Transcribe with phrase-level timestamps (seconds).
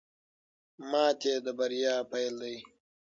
[0.89, 2.57] ماتې د بریا پیل دی.